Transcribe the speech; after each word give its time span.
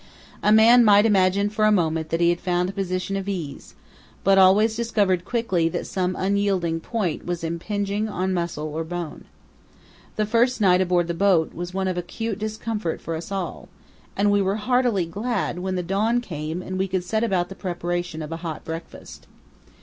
A 0.41 0.51
man 0.51 0.83
might 0.83 1.05
imagine 1.05 1.51
for 1.51 1.65
a 1.65 1.71
moment 1.71 2.09
that 2.09 2.19
he 2.19 2.29
had 2.31 2.39
found 2.41 2.67
a 2.67 2.73
position 2.73 3.15
of 3.15 3.29
ease, 3.29 3.75
but 4.23 4.39
always 4.39 4.75
discovered 4.75 5.23
quickly 5.25 5.69
that 5.69 5.85
some 5.85 6.15
unyielding 6.15 6.79
point 6.79 7.23
was 7.27 7.43
impinging 7.43 8.09
on 8.09 8.33
muscle 8.33 8.69
or 8.73 8.83
bone. 8.83 9.25
The 10.15 10.25
first 10.25 10.59
night 10.59 10.81
aboard 10.81 11.05
the 11.07 11.13
boat 11.13 11.53
was 11.53 11.71
one 11.75 11.87
of 11.87 11.99
acute 11.99 12.39
discomfort 12.39 12.99
for 12.99 13.13
us 13.15 13.31
all, 13.31 13.69
and 14.17 14.31
we 14.31 14.41
were 14.41 14.55
heartily 14.55 15.05
glad 15.05 15.59
when 15.59 15.75
the 15.75 15.83
dawn 15.83 16.19
came 16.19 16.63
and 16.63 16.79
we 16.79 16.87
could 16.87 17.03
set 17.03 17.23
about 17.23 17.49
the 17.49 17.53
preparation 17.55 18.23
of 18.23 18.31
a 18.31 18.37
hot 18.37 18.65
breakfast. 18.65 19.27